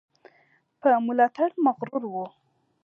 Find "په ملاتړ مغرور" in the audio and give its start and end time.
0.79-2.03